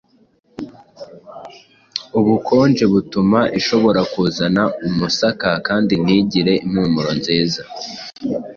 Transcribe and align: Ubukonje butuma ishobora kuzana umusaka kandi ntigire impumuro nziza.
Ubukonje 2.19 2.83
butuma 2.93 3.39
ishobora 3.59 4.01
kuzana 4.13 4.61
umusaka 4.87 5.49
kandi 5.67 5.93
ntigire 6.03 6.53
impumuro 6.65 7.11
nziza. 7.19 7.61